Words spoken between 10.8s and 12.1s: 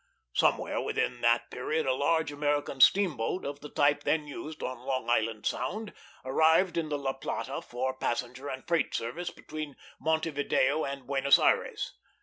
and Buenos Ayres.